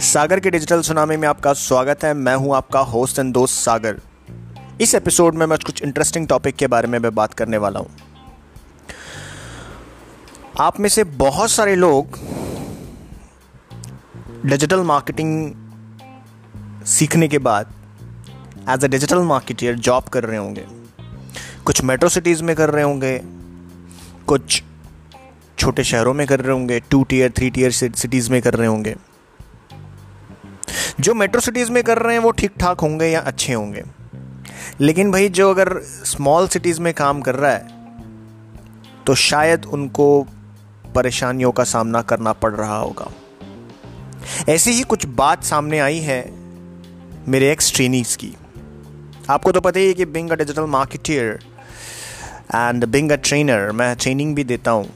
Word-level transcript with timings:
सागर 0.00 0.40
के 0.40 0.50
digital 0.50 0.80
tsunami 0.80 1.16
में 1.16 1.28
आपका 1.28 1.52
स्वागत 1.52 2.04
है। 2.04 2.14
मैं 2.14 2.34
हूँ 2.36 2.54
आपका 2.56 2.80
होस्ट 2.80 3.18
एंड 3.18 3.32
दोस्त 3.34 3.54
सागर। 3.54 4.00
इस 4.80 4.94
एपिसोड 4.94 5.34
में 5.34 5.46
मैं 5.46 5.58
कुछ 5.66 5.82
इंटरेस्टिंग 5.82 6.28
टॉपिक 6.28 6.56
के 6.56 6.66
बारे 6.66 6.88
में 6.88 6.98
मैं 6.98 7.14
बात 7.14 7.34
करने 7.34 7.56
वाला 7.56 7.80
हूँ। 7.80 7.88
आप 10.60 10.80
में 10.80 10.88
से 10.88 11.04
बहुत 11.04 11.50
सारे 11.50 11.76
लोग 11.76 12.18
डिजिटल 14.46 14.80
मार्केटिंग 14.80 15.54
सीखने 16.86 17.28
के 17.28 17.38
बाद 17.38 17.72
as 18.70 18.84
a 18.84 18.88
digital 18.88 19.18
marketer 19.18 19.74
job 19.74 20.04
कर 20.04 20.24
रहे 20.24 20.38
होंगे। 20.38 20.66
कुछ 21.64 21.82
मेट्रो 21.82 22.08
सिटीज़ 22.08 22.42
में 22.42 22.56
कर 22.56 22.70
रहे 22.70 22.84
होंगे, 22.84 23.20
कुछ 24.26 24.62
छोटे 25.66 25.84
शहरों 25.84 26.12
में 26.14 26.26
कर 26.26 26.40
रहे 26.40 26.52
होंगे 26.52 26.78
two 26.80 27.02
tier 27.04 27.30
three 27.30 27.50
tier 27.50 27.70
cities 27.70 28.30
में 28.30 28.40
कर 28.42 28.54
रहे 28.54 28.66
होंगे। 28.66 28.94
जो 31.00 31.14
मेट्रो 31.14 31.40
सिटीज़ 31.40 31.70
में 31.72 31.82
कर 31.82 31.98
रहे 31.98 32.14
हैं, 32.14 32.22
वो 32.22 32.30
ठीक 32.30 32.52
ठाक 32.60 32.80
होंगे 32.80 33.06
या 33.06 33.20
अच्छे 33.20 33.52
होंगे। 33.52 33.82
लेकिन 34.80 35.10
भाई, 35.12 35.28
जो 35.28 35.50
अगर 35.50 35.72
स्मॉल 35.82 36.46
सिटीज़ 36.48 36.80
में 36.80 36.92
काम 36.94 37.20
कर 37.20 37.34
रहा 37.34 37.50
है 37.52 37.74
तो 39.06 39.14
शायद 39.14 39.64
उनको 39.64 40.06
परेशानियों 40.94 41.50
का 41.52 41.64
सामना 41.64 42.02
करना 42.02 42.32
पड़ 42.32 42.52
रहा 42.52 42.76
होगा। 42.76 43.10
ऐसी 44.48 44.70
ही 44.70 44.82
कुछ 44.82 45.06
बात 45.06 45.44
सामने 45.44 45.78
आई 45.78 45.98
है 46.00 46.20
मेरे 47.28 47.50
एक्स 47.52 47.74
ट्रेनिंग्स 47.74 48.16
की। 48.16 48.34
आपको 49.30 49.52
तो 49.52 49.60
पता 49.60 49.80
ही 49.80 49.86
है 49.86 49.94
कि 49.94 50.04
being 50.04 50.30
a 50.30 50.34
digital 50.34 50.64
marketer 50.70 51.38
and 52.54 52.84
being 52.84 53.12
a 53.12 53.16
trainer 53.16 53.72
मैं 53.72 53.94
ट्रेनिंग 53.96 54.34
भी 54.34 54.44
देता 54.44 54.70
हूँ। 54.70 54.88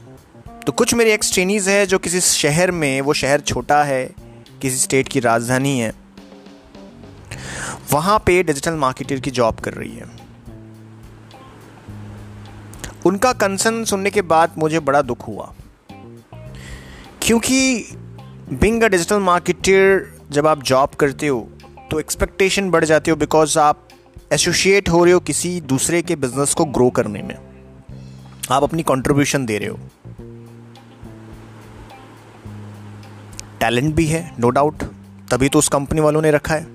तो 0.65 0.71
कुछ 0.71 0.93
मेरे 0.93 1.13
एक्स 1.13 1.33
ट्रेनीज 1.33 1.69
है 1.69 1.85
जो 1.85 1.97
किसी 1.99 2.19
शहर 2.21 2.71
में, 2.71 3.01
वो 3.01 3.13
शहर 3.13 3.39
छोटा 3.39 3.83
है, 3.83 4.11
किसी 4.61 4.77
स्टेट 4.77 5.07
की 5.07 5.19
राजधानी 5.19 5.79
है, 5.79 5.93
वहाँ 7.91 8.19
पे 8.25 8.43
डिजिटल 8.43 8.73
मार्केटर 8.73 9.19
की 9.19 9.31
जॉब 9.31 9.59
कर 9.59 9.73
रही 9.73 9.95
है। 9.95 10.05
उनका 13.05 13.33
कंसर्न 13.33 13.83
सुनने 13.85 14.11
के 14.11 14.21
बाद 14.21 14.53
मुझे 14.57 14.79
बड़ा 14.79 15.01
दुख 15.01 15.27
हुआ। 15.27 15.53
क्योंकि 17.21 17.87
बिंग 18.53 18.83
अ 18.83 18.87
डिजिटल 18.87 19.19
मार्केटर 19.19 20.11
जब 20.31 20.47
आप 20.47 20.63
जॉब 20.63 20.89
करते 20.89 21.27
हो 21.27 21.49
तो 21.91 21.99
एक्सपेक्टेशन 21.99 22.69
बढ़ 22.69 22.85
जाती 22.85 23.11
हो 23.11 23.17
बिकॉज़ 23.17 23.59
आप 23.59 23.87
एसोसिएट 24.33 24.89
हो 24.89 25.03
रहे 25.03 25.13
हो 25.13 25.19
किसी 25.19 25.61
दूसरे 25.61 26.01
के 26.01 26.15
बिज़नेस 26.15 26.53
को 26.53 26.65
ग्रो 26.65 26.89
करने 26.89 27.21
में। 27.21 27.35
आप 28.51 28.63
अपनी 28.63 28.83
कंट्रीब्यूशन 28.83 29.45
दे 29.45 29.57
रहे 29.57 29.69
हो। 29.69 29.79
टैलेंट 33.61 33.93
भी 33.95 34.05
है 34.07 34.31
नो 34.39 34.49
डाउट 34.49 34.83
तभी 35.31 35.49
तो 35.49 35.59
उस 35.59 35.67
कंपनी 35.69 36.01
वालों 36.01 36.21
ने 36.21 36.31
रखा 36.31 36.53
है। 36.53 36.67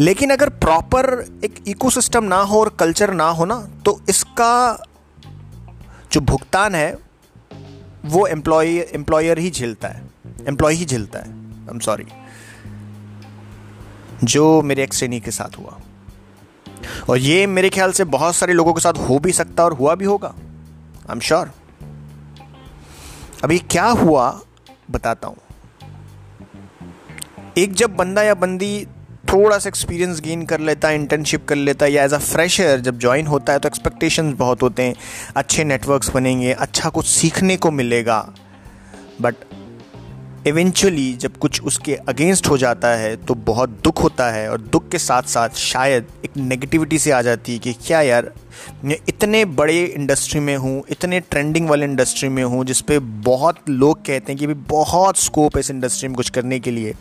लेकिन 0.00 0.30
अगर 0.30 0.48
प्रॉपर 0.48 1.04
एक 1.44 1.62
इकोसिस्टम 1.68 2.24
ना 2.24 2.36
हो 2.42 2.60
और 2.60 2.68
कल्चर 2.78 3.12
ना 3.14 3.28
हो 3.30 3.44
ना 3.44 3.56
तो 3.84 4.00
इसका 4.08 4.84
जो 6.12 6.20
भुगतान 6.20 6.74
है, 6.74 6.96
वो 8.04 8.26
एम्प्लॉय 8.26 8.78
एम्प्लॉयर 8.94 9.38
ही 9.38 9.50
झेलता 9.50 9.88
है। 9.88 10.02
एम्प्लॉय 10.48 10.74
ही 10.74 10.84
झेलता 10.84 11.18
है। 11.18 11.24
आई 11.24 11.74
एम 11.74 11.78
सॉरी 11.78 12.04
जो 14.24 14.62
मेरे 14.62 14.82
एक 14.82 14.94
श्रेणी 14.94 15.20
के 15.20 15.30
साथ 15.30 15.58
हुआ। 15.58 15.78
और 17.08 17.18
ये 17.18 17.46
मेरे 17.46 17.70
ख्याल 17.70 17.92
से 17.92 18.04
बहुत 18.06 18.36
सारे 18.36 18.52
लोगों 18.52 18.72
के 18.74 18.80
साथ 18.80 18.98
हो 19.08 19.18
भी 19.18 19.32
सकता 19.32 19.64
और 19.64 19.72
हुआ 19.72 19.94
भी 19.94 20.04
होगा। 20.04 20.28
आई 20.28 21.12
एम 21.12 21.20
श्योर 21.20 21.50
अभी 23.44 23.58
क्या 23.58 23.86
हुआ 23.86 24.28
बताता 24.92 25.28
हूँ। 25.28 25.36
एक 27.58 27.72
जब 27.74 27.96
बंदा 27.96 28.22
या 28.22 28.34
बंदी 28.34 28.86
थोड़ा 29.32 29.58
सा 29.58 29.68
एक्सपीरियंस 29.68 30.20
गेन 30.20 30.44
कर 30.46 30.60
लेता 30.60 30.88
है 30.88 30.94
इंटर्नशिप 30.94 31.46
कर 31.48 31.56
लेता 31.56 31.86
है 31.86 31.92
या 31.92 32.04
एज 32.04 32.14
अ 32.14 32.18
फ्रेशर 32.18 32.80
जब 32.80 32.98
ज्वाइन 32.98 33.26
होता 33.26 33.52
है 33.52 33.58
तो 33.58 33.68
एक्सपेक्टेशंस 33.68 34.34
बहुत 34.38 34.62
होते 34.62 34.82
हैं। 34.82 34.94
अच्छे 35.36 35.64
नेटवर्क्स 35.64 36.10
बनेंगे 36.10 36.52
अच्छा 36.52 36.88
कुछ 36.88 37.06
सीखने 37.06 37.56
को 37.56 37.70
मिलेगा। 37.70 38.18
बट 39.20 39.34
इवेंचुअली 40.46 41.12
जब 41.12 41.36
कुछ 41.36 41.60
उसके 41.62 41.94
अगेंस्ट 42.08 42.48
हो 42.48 42.56
जाता 42.58 42.88
है 42.88 43.14
तो 43.16 43.34
बहुत 43.34 43.70
दुख 43.84 44.02
होता 44.02 44.30
है 44.30 44.48
और 44.50 44.60
दुख 44.62 44.88
के 44.88 44.98
साथ 44.98 45.22
साथ 45.22 45.48
शायद 45.56 46.06
एक 46.24 46.36
नेगेटिविटी 46.36 46.98
से 46.98 47.10
आ 47.10 47.20
जाती 47.22 47.52
है 47.52 47.58
कि 47.58 47.72
क्या 47.72 48.00
यार, 48.00 48.30
मैं 48.84 48.96
इतने 49.08 49.44
बड़े 49.44 49.84
इंडस्ट्री 49.84 50.40
में 50.40 50.56
हूँ, 50.56 50.82
इतने 50.90 51.20
ट्रेंडिंग 51.20 51.68
वाले 51.68 51.86
इंडस्ट्री 51.86 52.28
में 52.28 52.42
हूँ, 52.44 52.64
जिस 52.64 52.80
पे 52.80 52.98
बहुत 52.98 53.58
लोग 53.68 53.98
कहते 53.98 54.32
हैं 54.32 54.38
कि 54.38 54.46
भाई 54.46 54.54
बहुत 54.68 55.18
स्कोप 55.18 55.56
है 55.56 55.60
इस 55.60 55.70
इंडस्ट्री 55.70 56.08
में 56.08 56.16
कुछ 56.16 56.30
करने 56.30 56.58
के 56.60 56.70
लिए। 56.70 56.94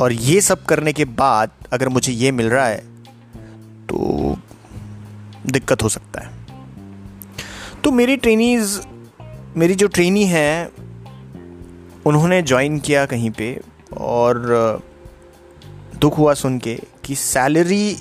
और 0.00 0.12
ये 0.12 0.40
सब 0.40 0.64
करने 0.64 0.92
के 0.92 1.04
बाद 1.04 1.50
अगर 1.72 1.88
मुझे 1.88 2.12
ये 2.12 2.30
मिल 2.32 2.48
रहा 2.50 2.66
है 2.66 2.78
तो 3.88 4.36
दिक्कत 5.46 5.82
हो 5.82 5.88
सकता 5.88 6.20
है। 6.20 6.32
तो 7.84 7.90
मेरी 7.90 8.16
ट्रेनीज 8.16 8.80
मेरी 9.56 9.74
जो 9.74 9.86
ट्रेनी 9.86 10.24
है 10.24 10.83
उन्होंने 12.06 12.40
ज्वाइन 12.42 12.78
किया 12.78 13.04
कहीं 13.06 13.30
पे 13.30 13.60
और 13.96 14.82
दुख 15.96 16.18
हुआ 16.18 16.34
सुन 16.34 16.58
के 16.58 16.74
कि 17.04 17.14
सैलरी 17.14 17.96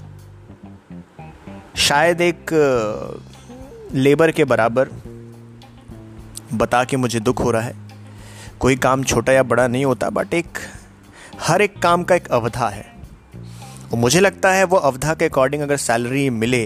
शायद 1.77 2.21
एक 2.21 2.51
लेबर 3.93 4.31
के 4.31 4.43
बराबर 4.43 4.89
बता 6.53 6.83
के 6.83 6.97
मुझे 6.97 7.19
दुख 7.19 7.43
हो 7.43 7.51
रहा 7.51 7.61
है। 7.61 7.75
कोई 8.59 8.75
काम 8.75 9.03
छोटा 9.03 9.33
या 9.33 9.43
बड़ा 9.43 9.67
नहीं 9.67 9.85
होता 9.85 10.09
बट 10.09 10.33
एक, 10.33 10.57
हर 11.41 11.61
एक 11.61 11.81
काम 11.81 12.03
का 12.03 12.15
एक 12.15 12.27
अवधा 12.27 12.69
है। 12.69 12.85
और 13.93 13.99
मुझे 13.99 14.19
लगता 14.19 14.51
है 14.51 14.63
वो 14.63 14.77
अवधा 14.77 15.13
के 15.13 15.25
अकॉर्डिंग 15.25 15.61
अगर 15.61 15.77
सैलरी 15.77 16.29
मिले 16.29 16.65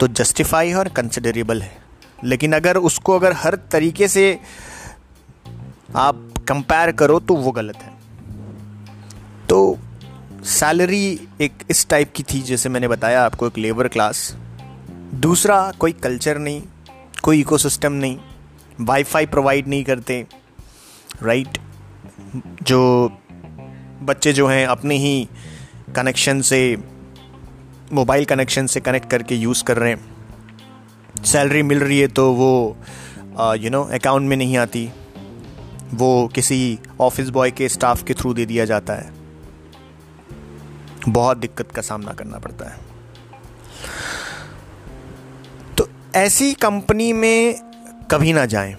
तो 0.00 0.08
जस्टिफाई 0.08 0.68
है 0.68 0.76
और 0.76 0.88
कंसिडरेबल 0.88 1.62
है। 1.62 1.76
लेकिन 2.24 2.52
अगर 2.52 2.76
उसको 2.76 3.16
अगर 3.16 3.32
हर 3.32 3.54
तरीके 3.72 4.08
से 4.08 4.38
आप 5.96 6.20
कंपेयर 6.48 6.90
करो 6.92 7.18
तो 7.20 7.34
वो 7.36 7.50
गलत 7.52 7.76
है। 7.76 7.92
तो 9.48 9.78
सैलरी 10.44 11.18
एक 11.40 11.52
इस 11.70 11.88
टाइप 11.88 12.12
की 12.16 12.22
थी, 12.22 12.40
जैसे 12.42 12.68
मैंने 12.68 12.88
बताया 12.88 13.24
आपको, 13.24 13.46
एक 13.46 13.58
लेबर 13.58 13.88
क्लास 13.88 14.34
दूसरा, 15.16 15.72
कोई 15.78 15.92
कल्चर 15.92 16.38
नहीं, 16.38 16.62
कोई 17.22 17.40
इकोसिस्टम 17.40 17.92
नहीं 17.92 18.18
वाईफाई 18.80 19.26
प्रोवाइड 19.26 19.68
नहीं 19.68 19.84
करते 19.84 20.26
राइट 21.22 21.58
जो 22.62 22.80
बच्चे 24.02 24.32
जो 24.32 24.46
हैं, 24.46 24.66
अपने 24.66 24.96
ही 24.96 25.28
कनेक्शन 25.96 26.40
से 26.40 26.76
मोबाइल 27.92 28.24
कनेक्शन 28.24 28.66
से 28.66 28.80
कनेक्ट 28.80 29.10
करके 29.10 29.34
यूज़ 29.34 29.62
कर 29.64 29.76
रहे 29.76 29.90
हैं। 29.90 31.24
सैलरी 31.24 31.62
मिल 31.62 31.80
रही 31.80 31.98
है 32.00 32.08
तो 32.08 32.32
वो 32.32 32.76
यू 33.56 33.70
नो 33.70 33.82
अकाउंट 33.94 34.28
में 34.28 34.36
नहीं 34.36 34.56
आती। 34.56 34.88
वो 35.94 36.28
किसी 36.34 36.78
ऑफ़िस 37.00 37.28
बॉय 37.28 37.50
के 37.50 37.68
स्टाफ 37.68 38.02
के 38.02 38.14
थ्रू 38.14 38.34
दे 38.34 38.46
दिया 38.46 38.64
जाता 38.64 38.94
है। 38.94 39.12
बहुत 41.08 41.36
दिक्कत 41.36 41.70
का 41.70 41.82
सामना 41.82 42.12
करना 42.12 42.38
पड़ता 42.38 42.68
है। 42.70 42.78
तो 45.78 45.88
ऐसी 46.14 46.52
कंपनी 46.54 47.12
में 47.12 47.54
कभी 48.10 48.32
ना 48.32 48.46
जाएँ। 48.46 48.76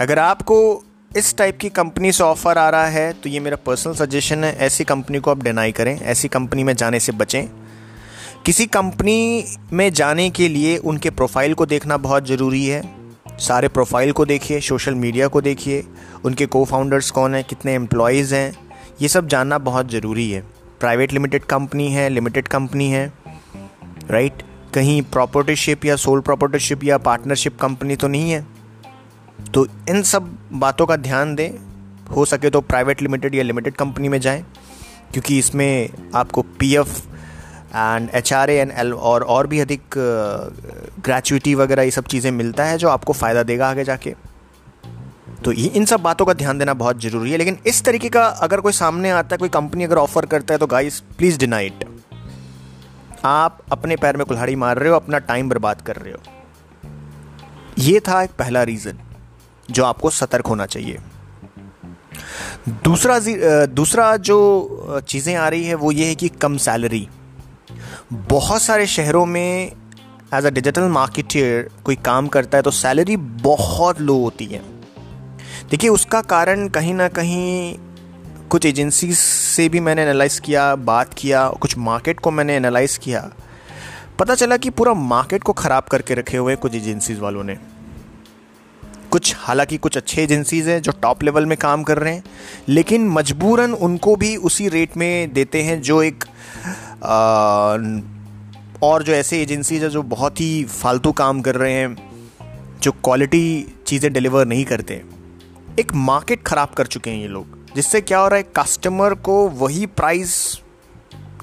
अगर 0.00 0.18
आपको 0.18 0.84
इस 1.16 1.36
टाइप 1.36 1.58
की 1.58 1.68
कंपनी 1.68 2.12
से 2.12 2.24
ऑफ़र 2.24 2.58
आ 2.58 2.68
रहा 2.70 2.86
है 2.86 3.12
तो 3.12 3.28
ये 3.28 3.40
मेरा 3.40 3.56
पर्सनल 3.56 3.94
सजेशन 3.94 4.44
है, 4.44 4.56
ऐसी 4.56 4.84
कंपनी 4.84 5.18
को 5.18 5.30
आप 5.30 5.42
डिनाई 5.42 5.72
करें। 5.72 5.98
ऐसी 6.00 6.28
कंपनी 6.28 6.64
में 6.64 6.74
जाने 6.76 7.00
से 7.00 7.12
बचें। 7.12 7.46
किसी 8.46 8.66
कंपनी 8.66 9.44
में 9.72 9.92
जाने 9.92 10.28
के 10.30 10.48
लिए 10.48 10.76
उनके 10.76 11.10
प्रोफ़ाइल 11.10 11.54
को 11.54 11.66
देखना 11.66 11.96
बहुत 11.96 12.26
ज़रूरी 12.26 12.66
है। 12.66 12.82
सारे 13.38 13.68
प्रोफ़ाइल 13.68 14.12
को 14.12 14.24
देखिए 14.26 14.60
सोशल 14.60 14.94
मीडिया 14.94 15.26
को 15.28 15.40
देखिए, 15.40 15.84
उनके 16.24 16.46
को 16.46 16.64
फाउंडर्स 16.64 17.10
कौन 17.10 17.34
हैं, 17.34 17.42
कितने 17.44 17.74
एम्प्लॉयज़ 17.74 18.34
हैं, 18.34 18.52
ये 19.02 19.08
सब 19.08 19.28
जानना 19.28 19.58
बहुत 19.60 19.90
ज़रूरी 19.90 20.30
है। 20.30 20.40
प्राइवेट 20.80 21.12
लिमिटेड 21.12 21.44
कंपनी 21.44 21.88
है 21.88 22.08
लिमिटेड 22.08 22.48
कंपनी 22.48 22.88
है 22.90 23.12
राइट 24.10 24.42
कहीं 24.74 25.00
प्रॉपर्टीशिप 25.02 25.84
या 25.84 25.96
सोल 25.96 26.20
प्रॉपर्टीशिप 26.20 26.84
या 26.84 26.98
पार्टनरशिप 26.98 27.58
कंपनी 27.60 27.96
तो 27.96 28.08
नहीं 28.08 28.30
है। 28.30 28.46
तो 29.54 29.66
इन 29.90 30.02
सब 30.02 30.36
बातों 30.54 30.86
का 30.86 30.96
ध्यान 30.98 31.34
दें, 31.34 31.50
हो 32.10 32.24
सके 32.24 32.50
तो 32.50 32.60
प्राइवेट 32.62 33.02
लिमिटेड 33.02 33.34
या 33.34 33.42
लिमिटेड 33.42 33.74
कंपनी 33.74 34.08
में 34.08 34.20
जाएँ, 34.20 34.44
क्योंकि 35.12 35.38
इसमें 35.38 35.88
आपको 36.14 36.42
PF 36.58 37.00
and 37.76 38.08
H 38.14 38.32
R 38.32 38.50
and 38.50 38.70
all 38.72 38.92
और 38.94 39.22
और 39.24 39.46
भी 39.46 39.60
अधिक 39.60 39.94
ग्रेचुइटी 41.04 41.54
वगैरह 41.54 41.82
ये 41.82 41.90
सब 41.90 42.04
चीज़ें 42.06 42.30
मिलता 42.32 42.64
है 42.64 42.78
जो 42.78 42.88
आपको 42.88 43.12
फ़ायदा 43.12 43.42
देगा 43.42 43.68
आगे 43.70 43.84
जाके। 43.84 44.14
तो 45.44 45.52
ये, 45.52 45.66
इन 45.66 45.84
सब 45.84 46.00
बातों 46.02 46.26
का 46.26 46.32
ध्यान 46.34 46.58
देना 46.58 46.74
बहुत 46.74 47.00
ज़रूरी 47.02 47.30
है। 47.30 47.38
लेकिन 47.38 47.58
इस 47.66 47.82
तरीके 47.84 48.08
का 48.08 48.24
अगर 48.24 48.60
कोई 48.60 48.72
सामने 48.74 49.10
आता 49.12 49.34
है, 49.34 49.38
कोई 49.38 49.48
कंपनी 49.50 49.84
अगर 49.84 49.96
ऑफ़र 49.98 50.26
करता 50.26 50.54
है 50.54 50.58
तो 50.58 50.66
गाइस 50.66 51.00
प्लीज़ 51.18 51.38
डिनाई 51.38 51.66
इट 51.66 51.84
आप 53.24 53.58
अपने 53.72 53.96
पैर 53.96 54.16
में 54.16 54.24
कुल्हाड़ी 54.26 54.56
मार 54.56 54.78
रहे 54.78 54.88
हो, 54.88 54.96
अपना 54.96 55.18
टाइम 55.20 55.48
बर्बाद 55.48 55.80
कर 55.80 55.96
रहे 55.96 56.12
हो। 56.12 56.18
ये 57.78 58.00
था 58.00 58.22
एक 58.22 58.30
पहला 58.38 58.62
रीज़न 58.62 58.98
जो 59.68 59.84
आपको 59.84 60.10
सतर्क 60.12 60.46
होना 60.46 60.66
चाहिए। 60.66 60.98
दूसरा 62.84 63.18
दूसरा 63.68 64.16
जो 64.18 65.00
चीज़ें 65.08 65.34
आ 65.34 65.48
रही 65.48 65.64
है, 65.64 65.74
वो 65.74 65.92
ये 65.92 66.06
है 66.06 66.14
कि 66.14 66.28
कम 66.28 66.56
सैलरी 66.58 67.08
बहुत 68.12 68.62
सारे 68.62 68.86
शहरों 68.86 69.24
में 69.26 69.72
एज 70.34 70.46
अ 70.46 70.50
डिजिटल 70.50 70.82
मार्केटियर 70.82 71.70
कोई 71.84 71.96
काम 71.96 72.26
करता 72.26 72.58
है 72.58 72.62
तो 72.62 72.70
सैलरी 72.70 73.16
बहुत 73.16 74.00
लो 74.00 74.18
होती 74.18 74.44
है। 74.44 74.60
देखिए, 75.70 75.90
उसका 75.90 76.20
कारण 76.20 76.68
कहीं 76.68 76.94
ना 76.94 77.08
कहीं 77.08 77.78
कुछ 78.50 78.66
एजेंसी 78.66 79.12
से 79.14 79.68
भी 79.68 79.80
मैंने 79.80 80.02
एनालाइज 80.02 80.38
किया, 80.38 80.74
बात 80.74 81.14
किया, 81.14 81.48
कुछ 81.50 81.78
मार्केट 81.78 82.20
को 82.20 82.30
मैंने 82.30 82.56
एनालाइज 82.56 82.96
किया। 82.96 83.30
पता 84.18 84.34
चला 84.34 84.56
कि 84.56 84.70
पूरा 84.70 84.94
मार्केट 84.94 85.42
को 85.42 85.52
ख़राब 85.52 85.82
करके 85.82 86.14
रखे 86.14 86.36
हुए 86.36 86.56
कुछ 86.56 86.74
एजेंसीज 86.74 87.18
वालों 87.18 87.44
ने। 87.44 87.56
कुछ, 89.10 89.34
हालाँकि 89.38 89.76
कुछ 89.76 89.96
अच्छे 89.96 90.22
एजेंसीज 90.22 90.68
हैं 90.68 90.82
जो 90.82 90.92
टॉप 90.92 91.22
लेवल 91.22 91.46
में 91.46 91.58
काम 91.58 91.82
कर 91.82 91.98
रहे 91.98 92.14
हैं, 92.14 92.24
लेकिन 92.68 93.08
मजबूरन 93.08 93.72
उनको 93.72 94.16
भी 94.16 94.36
उसी 94.36 94.68
रेट 94.68 94.96
में 94.96 95.32
देते 95.32 95.62
हैं 95.62 95.80
जो 95.82 96.02
एक 96.02 96.24
और 98.82 99.02
जो 99.02 99.12
ऐसे 99.12 99.40
एजेंसीज 99.42 99.82
है 99.82 99.88
जो 99.90 100.02
बहुत 100.04 100.40
ही 100.40 100.64
फालतू 100.64 101.12
काम 101.12 101.40
कर 101.40 101.54
रहे 101.54 101.72
हैं, 101.72 101.96
जो 102.82 102.92
क्वालिटी 102.94 103.66
चीज़ें 103.86 104.12
डिलीवर 104.12 104.46
नहीं 104.46 104.64
करते, 104.64 105.02
एक 105.80 105.92
मार्केट 105.94 106.42
ख़राब 106.42 106.68
कर 106.68 106.86
चुके 106.86 107.10
हैं 107.10 107.18
ये 107.18 107.28
लोग, 107.28 107.74
जिससे 107.74 108.00
क्या 108.00 108.18
हो 108.18 108.28
रहा 108.28 108.36
है 108.36 108.44
कस्टमर 108.56 109.14
को 109.14 109.36
वही 109.48 109.86
प्राइस 109.86 110.60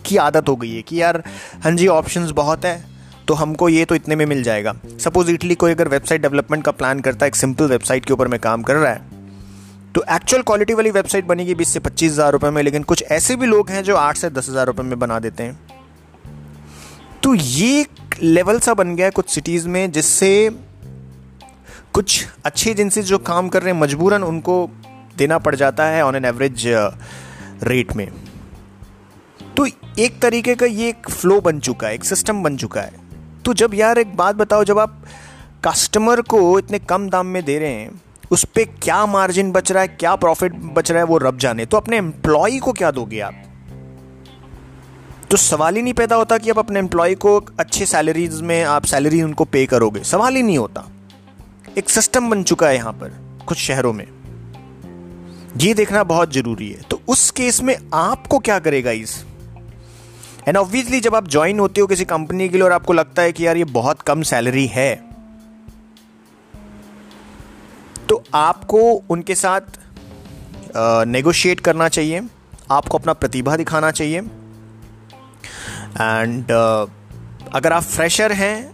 की 0.05 0.17
आदत 0.17 0.49
हो 0.49 0.55
गई 0.55 0.73
है 0.75 0.81
कि 0.81 1.01
यार 1.01 1.23
हाँ 1.63 1.71
जी 1.71 1.87
ऑप्शंस 1.87 2.31
बहुत 2.31 2.65
है 2.65 2.83
तो 3.27 3.33
हमको 3.33 3.69
ये 3.69 3.85
तो 3.85 3.95
इतने 3.95 4.15
में 4.15 4.25
मिल 4.25 4.43
जाएगा। 4.43 4.73
सपोज़ 4.99 5.29
इटली 5.31 5.55
कोई 5.55 5.71
अगर 5.71 5.87
वेबसाइट 5.87 6.21
डेवलपमेंट 6.21 6.63
का 6.63 6.71
प्लान 6.71 6.99
करता 6.99 7.25
है, 7.25 7.27
एक 7.27 7.35
सिंपल 7.35 7.65
वेबसाइट 7.65 8.05
के 8.05 8.13
ऊपर 8.13 8.27
में 8.27 8.39
काम 8.39 8.63
कर 8.63 8.75
रहा 8.75 8.91
है 8.91 9.12
तो 9.95 10.03
एक्चुअल 10.11 10.41
क्वालिटी 10.41 10.73
वाली 10.73 10.91
वेबसाइट 10.91 11.25
बनेगी 11.25 11.55
बीस 11.55 11.69
से 11.69 11.79
पच्चीस 11.79 12.11
हज़ार 12.11 12.31
रुपये 12.31 12.49
में, 12.51 12.61
लेकिन 12.63 12.83
कुछ 12.83 13.03
ऐसे 13.11 13.35
भी 13.35 13.45
लोग 13.45 13.69
हैं 13.69 13.83
जो 13.83 13.95
आठ 13.95 14.17
से 14.17 14.29
दस 14.29 14.49
हज़ार 14.49 14.65
रुपये 14.67 14.85
में 14.85 14.97
बना 14.99 15.19
देते 15.19 15.43
हैं। 15.43 15.59
तो 17.23 17.33
ये 17.35 17.85
लेवल 18.21 18.59
सा 18.59 18.73
बन 18.73 18.95
गया 18.95 19.05
है 19.05 19.11
कुछ 19.11 19.29
सिटीज़ 19.29 19.67
में, 19.67 19.91
जिससे 19.91 20.49
कुछ 21.93 22.25
अच्छी 22.45 22.69
एजेंसी 22.69 23.01
जो 23.01 23.17
काम 23.19 23.49
कर 23.49 23.61
रहे 23.63 23.73
हैं, 23.73 23.79
मजबूरन 23.81 24.23
उनको 24.23 24.69
देना 25.17 25.37
पड़ 25.37 25.55
जाता 25.55 25.85
है 25.85 26.03
ऑन 26.05 26.15
एन 26.15 26.25
एवरेज 26.25 26.63
रेट 27.63 27.95
में। 27.95 28.07
तो 29.57 29.65
एक 29.99 30.19
तरीके 30.21 30.55
का 30.55 30.65
ये 30.65 30.89
एक 30.89 31.09
फ्लो 31.09 31.39
बन 31.41 31.59
चुका 31.59 31.87
है, 31.87 31.93
एक 31.93 32.03
सिस्टम 32.03 32.41
बन 32.43 32.57
चुका 32.57 32.81
है। 32.81 33.01
तो 33.45 33.53
जब 33.53 33.73
यार 33.73 33.99
एक 33.99 34.15
बात 34.15 34.35
बताओ, 34.35 34.63
जब 34.63 34.79
आप 34.79 35.03
कस्टमर 35.67 36.21
को 36.23 36.59
इतने 36.59 36.79
कम 36.81 37.09
दाम 37.09 37.27
में 37.27 37.43
दे 37.45 37.59
रहे 37.59 37.73
हैं 37.73 38.01
उस 38.33 38.43
पर 38.43 38.63
क्या 38.63 39.05
मार्जिन 39.05 39.51
बच 39.51 39.71
रहा 39.71 39.81
है, 39.81 39.87
क्या 39.87 40.15
प्रॉफिट 40.15 40.53
बच 40.53 40.91
रहा 40.91 40.99
है, 40.99 41.05
वो 41.05 41.17
रब 41.17 41.37
जाने। 41.37 41.65
तो 41.65 41.77
अपने 41.77 41.97
एम्प्लॉय 41.97 42.59
को 42.59 42.71
क्या 42.71 42.91
दोगे 42.91 43.19
आप? 43.19 43.33
तो 45.31 45.37
सवाल 45.37 45.75
ही 45.75 45.81
नहीं 45.81 45.93
पैदा 45.93 46.15
होता 46.15 46.37
कि 46.37 46.49
आप 46.49 46.59
अपने 46.59 46.79
एम्प्लॉय 46.79 47.15
को 47.15 47.45
अच्छे 47.59 47.85
सैलरीज 47.85 48.41
में 48.41 48.63
आप 48.63 48.85
सैलरी 48.85 49.21
उनको 49.21 49.45
पे 49.45 49.65
करोगे। 49.65 50.03
सवाल 50.03 50.35
ही 50.35 50.43
नहीं 50.43 50.57
होता। 50.57 50.87
एक 51.77 51.89
सिस्टम 51.89 52.29
बन 52.29 52.43
चुका 52.43 52.67
है 52.67 52.75
यहाँ 52.75 52.93
पर, 52.93 53.39
कुछ 53.47 53.57
शहरों 53.57 53.93
में। 53.93 54.07
ये 55.57 55.73
देखना 55.73 56.03
बहुत 56.03 56.33
ज़रूरी 56.33 56.71
है। 56.71 56.81
तो 56.81 57.01
उस 57.07 57.31
केस 57.31 57.61
में 57.61 57.75
आपको 57.93 58.39
क्या 58.39 58.59
करेगा 58.59 58.91
इस? 58.91 59.25
एंड 60.47 60.57
ऑब्वियसली 60.57 60.99
जब 60.99 61.15
आप 61.15 61.27
ज्वाइन 61.27 61.59
होते 61.59 61.81
हो 61.81 61.87
किसी 61.87 62.05
कंपनी 62.05 62.49
के 62.49 62.57
लिए 62.57 62.65
और 62.65 62.71
आपको 62.71 62.93
लगता 62.93 63.21
है 63.21 63.31
कि 63.31 63.47
यार 63.47 63.57
ये 63.57 63.63
बहुत 63.63 64.01
कम 64.01 64.21
सैलरी 64.21 64.67
है 64.67 65.12
तो 68.09 68.23
आपको 68.33 68.79
उनके 69.09 69.35
साथ 69.35 69.61
नेगोशिएट 71.07 71.59
करना 71.59 71.87
चाहिए। 71.89 72.21
आपको 72.71 72.97
अपना 72.97 73.13
प्रतिभा 73.13 73.55
दिखाना 73.55 73.91
चाहिए। 73.91 74.19
एंड 75.93 76.45
uh, 76.45 76.89
अगर 77.53 77.73
आप 77.73 77.83
फ्रेशर 77.83 78.31
हैं 78.31 78.73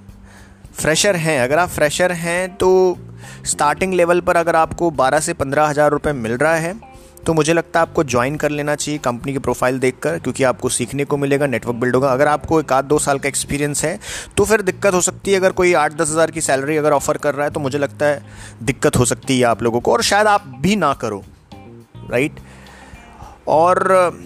फ्रेशर 0.73 1.15
हैं 1.15 1.39
अगर 1.41 1.59
आप 1.59 1.69
फ्रेशर 1.69 2.11
हैं 2.11 2.55
तो 2.55 2.97
स्टार्टिंग 3.45 3.93
लेवल 3.93 4.21
पर 4.21 4.37
अगर 4.37 4.55
आपको 4.55 4.89
12 4.91 5.21
से 5.21 5.33
पंद्रह 5.33 5.65
हज़ार 5.65 5.91
रुपये 5.91 6.13
मिल 6.13 6.31
रहा 6.37 6.55
है 6.55 6.73
तो 7.25 7.33
मुझे 7.33 7.53
लगता 7.53 7.79
है 7.79 7.85
आपको 7.85 8.03
ज्वाइन 8.05 8.35
कर 8.37 8.49
लेना 8.51 8.75
चाहिए 8.75 8.99
कंपनी 8.99 9.33
की 9.33 9.39
प्रोफ़ाइल 9.39 9.79
देखकर, 9.79 10.17
क्योंकि 10.19 10.43
आपको 10.43 10.69
सीखने 10.69 11.05
को 11.05 11.17
मिलेगा 11.17 11.47
नेटवर्क 11.47 11.75
बिल्ड 11.77 11.95
होगा। 11.95 12.11
अगर 12.11 12.27
आपको 12.27 12.59
एक 12.59 12.73
आध 12.73 12.85
दो 12.85 12.99
साल 12.99 13.19
का 13.19 13.27
एक्सपीरियंस 13.29 13.83
है 13.85 13.97
तो 14.37 14.45
फिर 14.45 14.61
दिक्कत 14.63 14.93
हो 14.93 15.01
सकती 15.01 15.31
है। 15.31 15.37
अगर 15.37 15.51
कोई 15.53 15.73
आठ 15.75 15.93
दस 15.93 16.09
हज़ार 16.09 16.31
की 16.31 16.41
सैलरी 16.41 16.77
अगर 16.77 16.91
ऑफ़र 16.93 17.17
कर 17.17 17.35
रहा 17.35 17.45
है 17.45 17.51
तो 17.51 17.59
मुझे 17.59 17.77
लगता 17.77 18.05
है 18.05 18.23
दिक्कत 18.63 18.97
हो 18.97 19.05
सकती 19.05 19.39
है 19.39 19.45
आप 19.45 19.63
लोगों 19.63 19.79
को, 19.79 19.91
और 19.93 20.03
शायद 20.03 20.27
आप 20.27 20.47
भी 20.61 20.75
ना 20.77 20.93
करो 20.95 21.23
राइट 22.11 22.39
और 23.49 24.19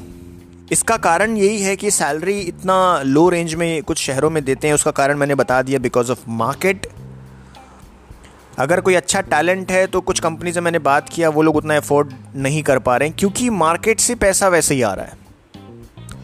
इसका 0.71 0.97
कारण 0.99 1.35
यही 1.37 1.61
है 1.61 1.75
कि 1.75 1.91
सैलरी 1.91 2.39
इतना 2.41 3.01
लो 3.03 3.27
रेंज 3.29 3.53
में 3.55 3.83
कुछ 3.83 3.97
शहरों 3.99 4.29
में 4.29 4.43
देते 4.45 4.67
हैं, 4.67 4.75
उसका 4.75 4.91
कारण 4.93 5.17
मैंने 5.17 5.35
बता 5.35 5.61
दिया 5.61 5.79
बिकॉज़ 5.79 6.11
ऑफ़ 6.11 6.19
मार्केट 6.29 6.87
अगर 8.59 8.81
कोई 8.81 8.95
अच्छा 8.95 9.21
टैलेंट 9.21 9.71
है 9.71 9.85
तो 9.87 10.01
कुछ 10.01 10.19
कंपनी 10.19 10.51
से 10.53 10.61
मैंने 10.61 10.79
बात 10.79 11.09
किया, 11.09 11.29
वो 11.29 11.41
लोग 11.41 11.55
उतना 11.55 11.77
अफोर्ड 11.77 12.13
नहीं 12.35 12.63
कर 12.63 12.79
पा 12.79 12.97
रहे 12.97 13.09
हैं, 13.09 13.17
क्योंकि 13.19 13.49
मार्केट 13.49 13.99
से 13.99 14.15
पैसा 14.15 14.47
वैसे 14.47 14.75
ही 14.75 14.81
आ 14.81 14.93
रहा 14.93 15.05
है। 15.05 15.17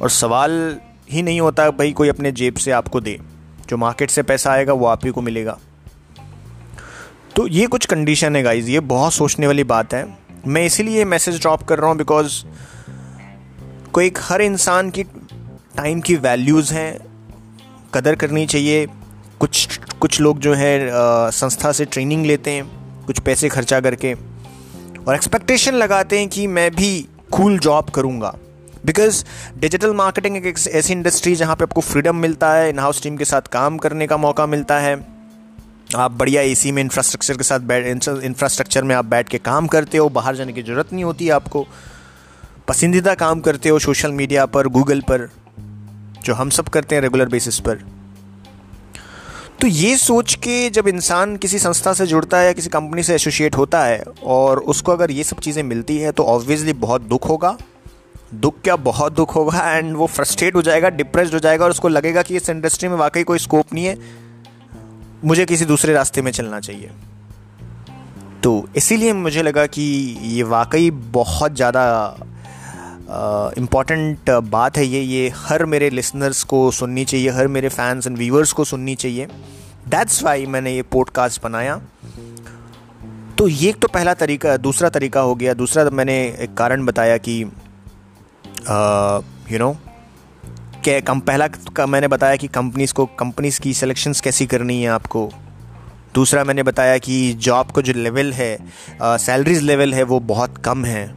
और 0.02 0.10
सवाल 0.10 0.78
ही 1.12 1.22
नहीं 1.22 1.42
होता 1.42 1.70
भाई 1.72 1.92
कोई 1.92 2.10
अपने 2.10 2.32
जेब 2.32 2.56
से 2.56 2.72
आपको 2.72 3.02
दे। 3.02 3.20
जो 3.70 3.78
मार्केट 3.78 4.10
से 4.10 4.24
पैसा 4.24 4.52
आएगा, 4.52 4.74
वो 4.74 4.86
आप 4.86 5.06
ही 5.06 5.12
को 5.12 5.22
मिलेगा। 5.22 5.58
तो 7.36 7.48
ये 7.48 7.68
कुछ 7.68 7.86
कंडीशन 7.86 8.36
है 8.36 8.44
गाइज़ 8.44 8.70
ये 8.70 8.80
बहुत 8.80 9.14
सोचने 9.14 9.48
वाली 9.48 9.64
बात 9.64 9.94
है। 9.94 10.06
मैं 10.48 10.66
इसीलिए 10.66 11.06
मैसेज 11.06 11.40
ड्रॉप 11.42 11.64
कर 11.64 11.80
रहा 11.80 11.90
हूँ 11.90 11.98
बिकॉज़ 11.98 12.44
कोई 13.94 14.12
हर 14.20 14.42
इंसान 14.42 14.90
की 14.90 15.04
टाइम 15.04 16.02
की 16.02 16.16
वैल्यूज़ 16.16 16.74
हैं, 16.74 17.00
कदर 17.94 18.16
करनी 18.16 18.46
चाहिए। 18.46 18.88
कुछ 19.40 19.80
कुछ 20.00 20.20
लोग 20.22 20.40
जो 20.40 20.54
है 20.54 20.90
संस्था 21.32 21.72
से 21.72 21.86
ट्रेनिंग 21.86 22.26
लेते 22.26 22.52
हैं, 22.52 22.64
कुछ 23.06 23.20
पैसे 23.20 23.50
खर्चा 23.50 23.80
करके 23.80 24.14
और 24.14 25.16
एक्सपेक्टेशन 25.16 25.76
लगाते 25.76 26.20
हैं 26.20 26.28
कि 26.30 26.48
मैं 26.48 26.70
भी 26.72 27.08
कूल 27.32 27.58
जॉब 27.60 27.90
करूँगा। 27.90 28.34
बिकॉज़ 28.86 29.24
डिजिटल 29.60 29.94
मार्केटिंग 29.94 30.38
एक 30.38 30.48
ऐसी 30.48 30.94
इंडस्ट्री 30.94 31.36
जहाँ 31.36 31.56
पे 31.56 31.64
आपको 31.64 31.82
फ्रीडम 31.82 32.16
मिलता 32.16 32.52
है 32.54 32.70
इन 32.70 32.80
हाउस 32.80 33.02
टीम 33.04 33.18
के 33.18 33.26
साथ 33.26 33.48
काम 33.52 33.78
करने 33.78 34.08
का 34.08 34.18
मौका 34.18 34.46
मिलता 34.46 34.80
है। 34.80 34.96
आप 35.96 36.12
बढ़िया 36.12 36.42
एसी 36.44 36.72
में 36.72 36.82
इंफ्रास्ट्रक्चर 36.84 37.38
के 37.38 37.44
साथ 37.44 37.60
बैठ 37.62 37.86
इंफ्रास्ट्रक्चर 38.24 38.84
में 38.84 38.96
आप 38.96 39.06
बैठ 39.06 39.30
के 39.30 39.38
काम 39.40 39.68
करते 39.68 39.98
हो, 39.98 40.10
बाहर 40.10 40.36
जाने 40.36 40.54
की 40.54 40.64
ज़रूरत 40.64 40.94
नहीं 40.94 41.04
होती 41.04 41.30
आपको। 41.32 41.66
पसंदीदा 42.68 43.14
काम 43.16 43.40
करते 43.40 43.70
हो 43.70 43.80
सोशल 43.80 44.12
मीडिया 44.12 44.46
पर 44.48 44.68
गूगल 44.68 45.02
पर, 45.02 45.30
जो 46.24 46.34
हम 46.34 46.50
सब 46.50 46.70
करते 46.70 46.96
हैं 46.96 47.02
रेगुलर 47.02 47.30
बेसिस 47.30 47.60
पर। 47.60 47.84
तो 49.62 49.68
ये 49.68 49.96
सोच 49.98 50.34
के 50.36 50.70
जब 50.70 50.88
इंसान 50.88 51.36
किसी 51.38 51.60
संस्था 51.60 51.94
से 51.94 52.06
जुड़ता 52.08 52.38
है 52.38 52.46
या 52.46 52.52
किसी 52.54 52.70
कंपनी 52.70 53.04
से 53.04 53.16
एसोसिएट 53.16 53.56
होता 53.58 53.84
है 53.84 54.04
और 54.24 54.60
उसको 54.64 54.92
अगर 54.92 55.12
ये 55.12 55.24
सब 55.24 55.40
चीज़ें 55.40 55.62
मिलती 55.64 55.98
है 55.98 56.12
तो 56.12 56.24
ऑब्वियसली 56.24 56.74
बहुत 56.74 57.02
दुख 57.02 57.28
होगा। 57.30 57.58
दुख 58.34 58.62
क्या? 58.64 58.76
बहुत 58.76 59.14
दुख 59.14 59.36
होगा 59.36 59.72
एंड 59.72 59.96
वो 59.96 60.08
फ्रस्ट्रेट 60.08 60.56
हो 60.56 60.62
जाएगा 60.62 60.90
डिप्रेस्ड 60.90 61.34
हो 61.34 61.40
जाएगा 61.40 61.66
और 61.66 61.72
उसको 61.72 61.88
लगेगा 61.88 62.22
कि 62.22 62.36
इस 62.36 62.50
इंडस्ट्री 62.50 62.90
में 62.90 62.96
वाकई 62.96 63.24
कोई 63.24 63.40
स्कोप 63.40 63.74
नहीं 63.74 63.86
है। 63.86 63.98
मुझे 65.26 65.46
किसी 65.46 65.66
दूसरे 65.66 65.94
रास्ते 65.94 66.22
में 66.22 66.32
चलना 66.32 66.60
चाहिए। 66.60 66.92
तो 68.44 68.68
इसीलिए 68.76 69.14
मुझे 69.14 69.42
लगा 69.42 69.66
कि 69.68 69.82
ये 70.24 70.44
वाकई 70.44 70.90
बहुत 70.92 71.56
ज़्यादा 71.56 71.86
इंपॉर्टेंट 73.58 74.30
बात 74.30 74.78
है 74.78 74.86
ये 74.86 75.02
ये 75.02 75.30
हर 75.36 75.66
मेरे 75.66 75.90
लिसनर्स 75.90 76.44
को 76.44 76.60
सुननी 76.72 77.06
चाहिए, 77.06 77.30
हर 77.30 77.48
मेरे 77.48 77.70
फैंस 77.70 78.08
एंड 78.08 78.18
व्यूअर्स 78.18 78.52
को 78.52 78.64
सुननी 78.64 78.96
चाहिए। 78.96 79.28
दैट्स 79.88 80.22
वाई 80.24 80.46
मैंने 80.46 80.74
ये 80.74 80.82
पॉडकास्ट 80.92 81.42
बनाया। 81.44 81.76
तो 83.38 83.48
ये 83.48 83.70
एक 83.70 83.80
तो 83.80 83.88
पहला 83.88 84.14
तरीका, 84.14 84.56
दूसरा 84.58 84.90
तरीका 84.90 85.22
हो 85.22 85.36
गया। 85.36 85.54
दूसरा 85.54 85.84
तो 85.86 85.92
मैंने 85.92 86.18
एक 86.40 86.54
कारण 86.54 86.86
बताया 86.86 87.18
कि 87.18 87.40
यू 89.52 89.60
नो 89.60 89.76
क्या 90.84 91.00
कम, 91.00 91.20
पहला 91.20 91.48
का 91.48 91.86
मैंने 91.86 92.08
बताया 92.08 92.36
कि 92.36 92.48
कंपनीज़ 92.48 92.94
को 92.94 93.06
कंपनीज़ 93.20 93.60
की 93.62 93.74
सिलेक्शंस 93.74 94.22
कैसी 94.22 94.46
करनी 94.46 94.82
है 94.82 94.90
आपको। 94.90 95.30
दूसरा 96.16 96.44
मैंने 96.44 96.64
बताया 96.64 96.98
कि 96.98 97.34
जॉब 97.40 97.72
का 97.72 97.82
जो 97.82 97.94
लेवल 97.94 98.32
है 98.34 98.58
सैलरीज 99.02 99.62
लेवल 99.64 99.94
है, 99.94 100.04
वो 100.04 100.20
बहुत 100.20 100.58
कम 100.58 100.86
है। 100.86 101.08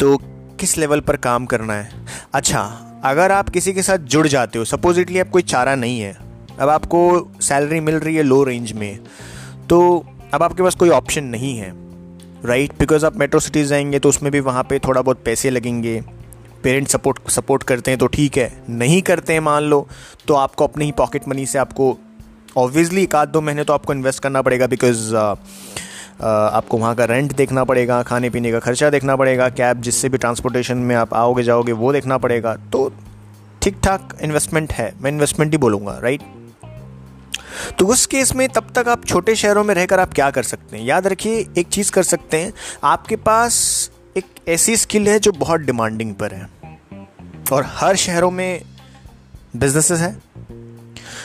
तो 0.00 0.16
किस 0.60 0.78
लेवल 0.78 1.00
पर 1.00 1.16
काम 1.16 1.46
करना 1.46 1.72
है 1.72 1.90
अच्छा 2.32 2.82
अगर 3.04 3.32
आप 3.32 3.48
किसी 3.48 3.72
के 3.72 3.82
साथ 3.82 3.98
जुड़ 3.98 4.26
जाते 4.26 4.58
हो 4.58 4.64
सपोजिटली 4.64 5.18
आप 5.18 5.28
कोई 5.28 5.42
चारा 5.42 5.74
नहीं 5.74 6.00
है, 6.00 6.16
अब 6.60 6.68
आपको 6.68 7.28
सैलरी 7.40 7.80
मिल 7.80 7.94
रही 7.94 8.16
है 8.16 8.22
लो 8.22 8.44
रेंज 8.44 8.72
में 8.72 8.98
तो 9.70 10.06
अब 10.34 10.42
आपके 10.42 10.62
पास 10.62 10.74
कोई 10.74 10.88
ऑप्शन 10.88 11.24
नहीं 11.24 11.58
है 11.58 11.72
राइट 12.44 12.66
right? 12.66 12.80
बिकॉज़ 12.80 13.06
आप 13.06 13.16
मेट्रो 13.16 13.40
सिटीज़ 13.40 13.68
जाएँगे 13.68 13.98
तो 13.98 14.08
उसमें 14.08 14.32
भी 14.32 14.40
वहाँ 14.40 14.62
पे 14.62 14.78
थोड़ा 14.78 15.02
बहुत 15.02 15.22
पैसे 15.24 15.50
लगेंगे 15.50 16.04
पेरेंट्स 16.62 16.92
सपोर्ट 16.92 17.30
सपोर्ट 17.30 17.62
करते 17.62 17.90
हैं 17.90 17.98
तो 17.98 18.06
ठीक 18.06 18.36
है 18.36 18.62
नहीं 18.70 19.02
करते 19.02 19.32
हैं, 19.32 19.40
मान 19.40 19.62
लो 19.62 19.88
तो 20.28 20.34
आपको 20.34 20.64
अपने 20.64 20.84
ही 20.84 20.92
पॉकेट 20.92 21.28
मनी 21.28 21.46
से 21.46 21.58
आपको 21.58 21.98
ऑब्वियसली 22.56 23.02
एक 23.02 23.14
आध 23.14 23.28
दो 23.28 23.40
महीने 23.40 23.64
तो 23.64 23.72
आपको 23.72 23.92
इन्वेस्ट 23.92 24.22
करना 24.22 24.42
पड़ेगा 24.42 24.66
बिकॉज़ 24.66 25.14
आपको 26.20 26.78
वहाँ 26.78 26.94
का 26.94 27.04
रेंट 27.04 27.32
देखना 27.36 27.64
पड़ेगा 27.64 28.02
खाने 28.02 28.30
पीने 28.30 28.52
का 28.52 28.58
खर्चा 28.58 28.90
देखना 28.90 29.16
पड़ेगा 29.16 29.48
कैब 29.48 29.80
जिससे 29.80 30.08
भी 30.08 30.18
ट्रांसपोर्टेशन 30.18 30.76
में 30.76 30.96
आप 30.96 31.14
आओगे, 31.14 31.42
जाओगे, 31.42 31.72
वो 31.72 31.92
देखना 31.92 32.18
पड़ेगा। 32.18 32.54
तो 32.72 32.92
ठीक 33.62 33.78
ठाक 33.84 34.16
इन्वेस्टमेंट 34.22 34.72
है, 34.72 34.92
मैं 35.00 35.10
इन्वेस्टमेंट 35.10 35.52
ही 35.52 35.58
बोलूँगा 35.58 35.98
राइट 35.98 36.22
तो 37.78 37.86
उस 37.86 38.06
केस 38.06 38.34
में 38.34 38.48
तब 38.48 38.72
तक 38.74 38.88
आप 38.88 39.04
छोटे 39.04 39.34
शहरों 39.34 39.64
में 39.64 39.74
रहकर 39.74 40.00
आप 40.00 40.12
क्या 40.14 40.30
कर 40.30 40.42
सकते 40.42 40.76
हैं? 40.76 40.84
याद 40.84 41.06
रखिए, 41.06 41.46
एक 41.58 41.68
चीज़ 41.68 41.92
कर 41.92 42.02
सकते 42.02 42.40
हैं, 42.40 42.52
आपके 42.84 43.16
पास 43.16 43.90
एक 44.16 44.24
ऐसी 44.48 44.76
स्किल 44.76 45.08
है 45.08 45.18
जो 45.18 45.32
बहुत 45.32 45.60
डिमांडिंग 45.60 46.14
पर 46.14 46.34
है। 46.34 46.48
और 47.52 47.64
हर 47.66 47.96
शहरों 47.96 48.30
में 48.30 48.62
बिजनेसेस 49.56 50.00
है। 50.00 50.16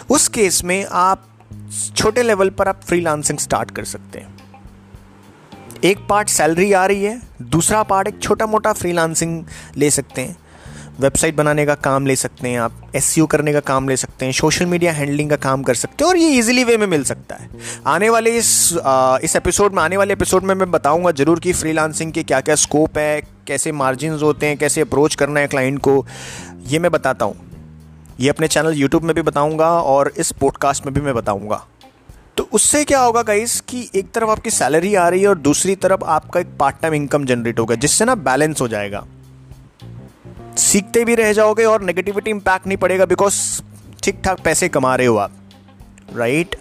उस 0.10 0.28
केस 0.28 0.64
में 0.64 0.86
आप 0.92 1.26
छोटे 1.96 2.24
लेवल 2.24 2.50
पर 2.50 2.68
आप 2.68 2.82
फ्रीलांसिंग 2.82 3.40
स्टार्ट 3.40 3.72
कर 3.72 3.84
सकते 3.84 4.20
हैं। 4.20 4.41
एक 5.84 6.06
पार्ट 6.10 6.30
सैलरी 6.30 6.72
आ 6.74 6.86
रही 6.86 7.04
है 7.04 7.22
दूसरा 7.42 7.82
पार्ट 7.84 8.08
एक 8.08 8.20
छोटा 8.22 8.46
मोटा 8.46 8.74
फ्रीलांसिंग 8.74 9.44
ले 9.78 9.90
सकते 9.92 10.22
हैं। 10.22 10.36
वेबसाइट 11.00 11.36
बनाने 11.36 11.66
का 11.66 11.76
काम 11.76 12.06
ले 12.08 12.16
सकते 12.16 12.50
हैं 12.50 12.60
आप 12.60 12.92
एस 12.96 13.16
करने 13.32 13.54
का 13.54 13.60
काम 13.60 13.90
ले 13.90 13.98
सकते 13.98 14.26
हैं 14.26 14.32
सोशल 14.32 14.66
मीडिया 14.66 14.92
हैंडलिंग 14.92 15.30
का 15.30 15.36
काम 15.36 15.64
कर 15.64 15.76
सकते 15.76 16.04
हैं 16.04 16.10
और 16.10 16.18
ये 16.18 16.30
इजीली 16.40 16.64
वे 16.64 16.78
में 16.78 16.86
मिल 16.88 17.04
सकता 17.04 17.36
है। 17.36 17.50
आने 17.88 18.10
वाले 18.10 18.38
इस 18.38 18.78
आ, 18.86 19.18
इस 19.24 19.36
एपिसोड 19.36 19.74
में 19.74 19.82
आने 19.84 19.98
वाले 19.98 20.14
एपिसोड 20.14 20.44
में 20.44 20.54
मैं 20.56 20.70
बताऊँगा 20.72 21.12
ज़रूर 21.12 21.40
कि 21.40 21.54
फ्रीलांसिंग 21.54 22.12
के 22.12 22.24
क्या 22.24 22.42
क्या 22.42 22.56
स्कोप 22.56 22.98
है 22.98 23.22
कैसे 23.48 23.72
मार्जिन 23.72 24.14
होते 24.14 24.48
हैं 24.48 24.58
कैसे 24.58 24.82
अप्रोच 24.82 25.16
करना 25.16 25.40
है 25.40 25.48
क्लाइंट 25.48 25.80
को 25.80 26.06
ये 26.68 26.80
मैं 26.80 26.92
बताता 26.92 27.26
हूँ। 27.26 27.36
ये 28.20 28.30
अपने 28.30 28.48
चैनल 28.48 28.74
यूट्यूब 28.74 29.04
में 29.04 29.16
भी 29.16 29.22
बताऊँगा 29.22 29.70
और 29.82 30.14
इस 30.18 30.32
पॉडकास्ट 30.32 30.86
में 30.86 30.94
भी 30.94 31.02
मैं 31.02 31.16
बताऊँगा। 31.16 31.66
उससे 32.54 32.84
क्या 32.86 33.00
होगा 33.00 33.22
गाइस 33.22 33.60
कि 33.62 33.90
एक 33.96 34.12
तरफ़ 34.12 34.30
आपकी 34.30 34.50
सैलरी 34.50 34.94
आ 34.96 35.08
रही 35.10 35.22
है 35.22 35.28
और 35.28 35.38
दूसरी 35.38 35.76
तरफ़ 35.76 36.04
आपका 36.06 36.40
एक 36.40 36.48
पार्ट 36.60 36.76
टाइम 36.82 36.94
इनकम 36.94 37.26
जनरेट 37.26 37.60
होगा, 37.60 37.76
जिससे 37.76 38.06
ना 38.06 38.16
बैलेंस 38.18 38.62
हो 38.62 38.68
जाएगा। 38.68 39.06
सीखते 40.58 41.04
भी 41.06 41.16
रह 41.16 41.32
जाओगे 41.34 41.66
और 41.66 41.82
नेगेटिविटी 41.82 42.32
इम्पैक्ट 42.32 42.68
नहीं 42.68 42.78
पड़ेगा 42.78 43.06
बिकॉज़ 43.06 43.36
ठीक 44.04 44.22
ठाक 44.26 44.40
पैसे 44.44 44.70
कमा 44.70 44.96
रहे 44.96 45.08
हो 45.08 45.16
आप 45.18 45.32
राइट 46.16 46.56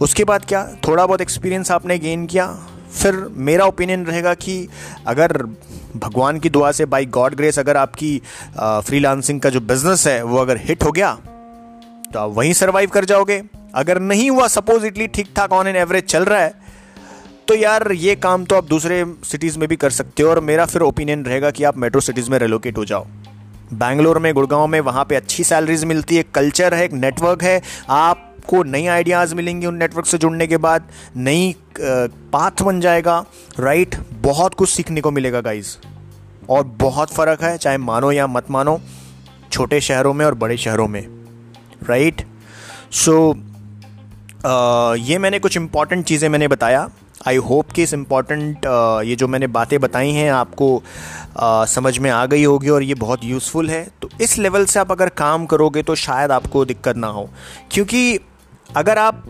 उसके 0.00 0.24
बाद 0.24 0.44
क्या, 0.44 0.64
थोड़ा 0.88 1.06
बहुत 1.06 1.20
एक्सपीरियंस 1.20 1.70
आपने 1.70 1.98
गेन 1.98 2.26
किया, 2.26 2.46
फिर 2.92 3.16
मेरा 3.30 3.64
ओपिनियन 3.66 4.04
रहेगा 4.06 4.34
कि 4.34 4.68
अगर 5.06 5.42
भगवान 5.96 6.38
की 6.40 6.50
दुआ 6.50 6.70
से 6.72 6.84
बाई 6.86 7.06
गॉड 7.06 7.34
ग्रेस 7.34 7.58
अगर 7.58 7.76
आपकी 7.76 8.20
फ्रीलांसिंग 8.58 9.40
का 9.40 9.50
जो 9.50 9.60
बिज़नेस 9.62 10.06
है 10.06 10.22
वो 10.22 10.38
अगर 10.38 10.56
हिट 10.58 10.84
हो 10.84 10.92
गया 10.92 11.12
तो 12.12 12.18
आप 12.18 12.30
वहीं 12.30 12.52
सर्वाइव 12.52 12.88
कर 12.88 13.04
जाओगे। 13.04 13.42
अगर 13.74 13.98
नहीं 13.98 14.30
हुआ 14.30 14.46
सपोज़ 14.48 14.86
इटली 14.86 15.06
ठीक 15.06 15.28
ठाक 15.36 15.52
ऑन 15.52 15.66
एन 15.66 15.76
एवरेज 15.76 16.04
चल 16.04 16.24
रहा 16.24 16.40
है 16.40 16.54
तो 17.48 17.54
यार 17.54 17.92
ये 17.92 18.14
काम 18.16 18.44
तो 18.44 18.56
आप 18.56 18.64
दूसरे 18.64 19.04
सिटीज़ 19.24 19.58
में 19.58 19.68
भी 19.68 19.76
कर 19.76 19.90
सकते 19.90 20.22
हो 20.22 20.30
और 20.30 20.40
मेरा 20.40 20.66
फिर 20.66 20.82
ओपिनियन 20.82 21.24
रहेगा 21.24 21.50
कि 21.50 21.64
आप 21.64 21.78
मेट्रो 21.78 22.00
सिटीज़ 22.00 22.30
में 22.30 22.38
रेलोकेट 22.38 22.78
हो 22.78 22.84
जाओ। 22.84 23.06
बैंगलोर 23.72 24.18
में 24.18 24.34
गुड़गांव 24.34 24.66
में 24.66 24.80
वहाँ 24.80 25.04
पे 25.04 25.16
अच्छी 25.16 25.44
सैलरीज 25.44 25.84
मिलती 25.84 26.16
है 26.16 26.24
कल्चर 26.34 26.74
है 26.74 26.84
एक 26.84 26.92
नेटवर्क 26.92 27.42
है 27.42 27.62
आपको 27.88 28.62
नई 28.62 28.86
आइडियाज़ 28.86 29.34
मिलेंगी 29.34 29.66
उन 29.66 29.76
नेटवर्क 29.76 30.06
से 30.06 30.18
जुड़ने 30.18 30.46
के 30.46 30.56
बाद 30.56 30.84
नई 31.16 31.56
पाथ 31.80 32.62
बन 32.62 32.80
जाएगा 32.80 33.24
राइट 33.58 33.96
बहुत 34.12 34.54
कुछ 34.54 34.68
सीखने 34.68 35.00
को 35.00 35.10
मिलेगा 35.10 35.40
गाइज़ 35.40 35.76
और 36.48 36.64
बहुत 36.64 37.14
फ़र्क 37.14 37.42
है 37.42 37.58
चाहे 37.58 37.78
मानो 37.78 38.12
या 38.12 38.26
मत 38.26 38.50
मानो 38.50 38.80
छोटे 39.52 39.80
शहरों 39.80 40.14
में 40.14 40.26
और 40.26 40.34
बड़े 40.34 40.56
शहरों 40.56 40.88
में 40.88 41.06
राइट 41.88 42.22
सो 42.92 43.32
so, 43.32 43.49
ये 44.40 45.18
मैंने 45.18 45.38
कुछ 45.38 45.56
इंपॉर्टेंट 45.56 46.04
चीज़ें 46.06 46.28
मैंने 46.28 46.48
बताया। 46.48 46.88
आई 47.28 47.36
होप 47.38 47.70
कि 47.70 47.82
इस 47.82 47.92
इंपॉर्टेंट 47.94 48.66
ये 49.06 49.16
जो 49.16 49.28
मैंने 49.28 49.46
बातें 49.46 49.78
बताई 49.80 50.10
हैं 50.10 50.30
आपको 50.32 50.82
आ, 51.36 51.64
समझ 51.64 51.98
में 51.98 52.08
आ 52.10 52.24
गई 52.26 52.44
होगी 52.44 52.68
और 52.68 52.82
ये 52.82 52.94
बहुत 52.94 53.24
यूज़फुल 53.24 53.70
है। 53.70 53.86
तो 54.02 54.08
इस 54.20 54.36
लेवल 54.38 54.64
से 54.64 54.80
आप 54.80 54.92
अगर 54.92 55.08
काम 55.08 55.46
करोगे 55.46 55.82
तो 55.82 55.94
शायद 55.94 56.32
आपको 56.32 56.64
दिक्कत 56.64 56.96
ना 56.96 57.06
हो। 57.06 57.28
क्योंकि 57.70 58.18
अगर 58.76 58.98
आप 58.98 59.24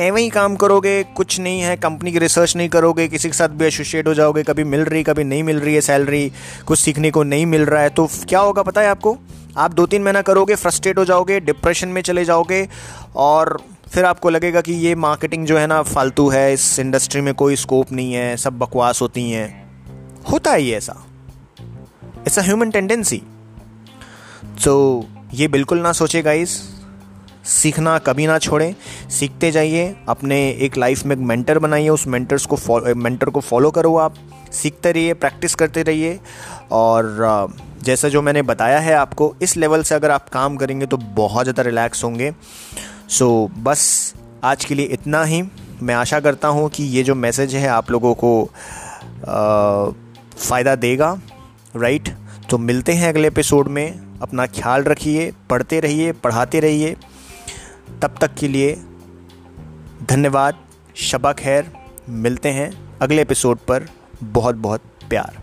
एवं 0.00 0.18
ही 0.18 0.28
काम 0.30 0.56
करोगे 0.56 1.02
कुछ 1.16 1.38
नहीं 1.40 1.60
है 1.60 1.76
कंपनी 1.76 2.12
की 2.12 2.18
रिसर्च 2.18 2.56
नहीं 2.56 2.68
करोगे 2.68 3.08
किसी 3.08 3.28
के 3.28 3.34
साथ 3.34 3.48
भी 3.48 3.64
एसोशिएट 3.64 4.06
हो 4.06 4.14
जाओगे 4.14 4.42
कभी 4.42 4.64
मिल 4.64 4.80
रही 4.80 5.02
कभी 5.02 5.24
नहीं 5.24 5.42
मिल 5.42 5.60
रही 5.60 5.74
है 5.74 5.80
सैलरी 5.80 6.30
कुछ 6.66 6.78
सीखने 6.78 7.10
को 7.10 7.22
नहीं 7.22 7.46
मिल 7.46 7.64
रहा 7.66 7.82
है 7.82 7.90
तो 7.90 8.08
क्या 8.28 8.40
होगा 8.40 8.62
पता 8.62 8.80
है 8.80 8.88
आपको? 8.88 9.16
आप 9.56 9.74
दो 9.74 9.86
तीन 9.86 10.02
महीना 10.02 10.22
करोगे 10.22 10.54
फ्रस्ट्रेट 10.54 10.98
हो 10.98 11.04
जाओगे 11.04 11.38
डिप्रेशन 11.40 11.88
में 11.88 12.02
चले 12.02 12.24
जाओगे 12.24 12.68
और 13.16 13.60
फिर 13.94 14.04
आपको 14.04 14.30
लगेगा 14.30 14.60
कि 14.60 14.72
ये 14.74 14.94
मार्केटिंग 14.94 15.46
जो 15.46 15.56
है 15.58 15.66
ना 15.66 15.82
फालतू 15.84 16.28
है, 16.28 16.52
इस 16.52 16.78
इंडस्ट्री 16.78 17.20
में 17.20 17.32
कोई 17.34 17.56
स्कोप 17.56 17.92
नहीं 17.92 18.12
है, 18.12 18.36
सब 18.36 18.58
बकवास 18.58 19.00
होती 19.02 19.30
हैं। 19.30 19.48
होता 20.30 20.50
है 20.50 20.62
ये 20.62 20.76
ऐसा। 20.76 20.94
इट्स 22.18 22.38
अ 22.38 22.42
ह्यूमन 22.42 22.70
टेंडेंसी 22.70 23.20
तो 24.64 24.74
ये 25.34 25.48
बिल्कुल 25.48 25.78
ना 25.78 25.92
सोचे 25.92 26.22
गाइस 26.22 26.50
सीखना 27.46 27.96
कभी 27.98 28.26
ना 28.26 28.38
छोड़ें। 28.38 28.74
सीखते 29.10 29.50
जाइए। 29.50 29.94
अपने 30.08 30.38
एक 30.58 30.76
लाइफ 30.76 31.04
में 31.06 31.14
एक 31.16 31.22
मेंटर 31.22 31.58
बनाइए। 31.58 31.88
उस 31.88 32.06
मेंटर्स 32.06 32.46
को 32.46 32.94
मेंटर 32.94 33.30
को 33.30 33.40
फॉलो 33.40 33.70
करो 33.70 33.96
आप। 33.96 34.14
सीखते 34.52 34.92
रहिए 34.92 35.14
प्रैक्टिस 35.14 35.54
करते 35.54 35.82
रहिए। 35.82 36.18
और 36.72 37.48
जैसा 37.82 38.08
जो 38.08 38.22
मैंने 38.22 38.42
बताया 38.42 38.78
है 38.78 38.94
आपको, 38.94 39.34
इस 39.42 39.56
लेवल 39.56 39.82
से 39.82 39.94
अगर 39.94 40.10
आप 40.10 40.28
काम 40.28 40.56
करेंगे 40.56 40.86
तो 40.86 40.96
बहुत 40.96 41.44
ज़्यादा 41.44 41.62
रिलैक्स 41.62 42.04
होंगे। 42.04 42.32
सो 43.08 43.48
so, 43.48 43.58
बस 43.58 44.14
आज 44.44 44.64
के 44.64 44.74
लिए 44.74 44.86
इतना 44.86 45.22
ही। 45.24 45.42
मैं 45.82 45.94
आशा 45.94 46.20
करता 46.20 46.48
हूँ 46.48 46.68
कि 46.68 46.84
ये 46.84 47.02
जो 47.02 47.14
मैसेज 47.14 47.54
है 47.54 47.68
आप 47.68 47.90
लोगों 47.90 48.14
को 48.14 48.44
फ़ायदा 50.38 50.74
देगा 50.76 51.10
राइट 51.76 52.08
तो 52.50 52.58
मिलते 52.58 52.92
हैं 52.92 53.08
अगले 53.08 53.28
एपिसोड 53.28 53.68
में। 53.68 54.18
अपना 54.22 54.46
ख्याल 54.46 54.82
रखिए 54.82 55.30
पढ़ते 55.50 55.80
रहिए 55.80 56.12
पढ़ाते 56.14 56.60
रहिए। 56.60 56.96
तब 58.02 58.14
तक 58.20 58.34
के 58.34 58.48
लिए 58.48 58.74
धन्यवाद 60.08 60.58
शबा 61.02 61.32
खैर। 61.32 61.70
मिलते 62.08 62.48
हैं 62.48 62.70
अगले 62.98 63.22
एपिसोड 63.22 63.58
पर। 63.58 63.88
बहुत 64.22 64.54
बहुत 64.56 64.80
प्यार। 65.10 65.42